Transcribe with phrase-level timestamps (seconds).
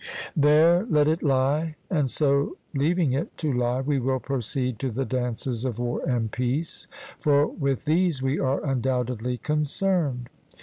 [0.35, 5.05] There let it lie; and so leaving it to lie, we will proceed to the
[5.05, 6.87] dances of war and peace,
[7.19, 10.27] for with these we are undoubtedly concerned.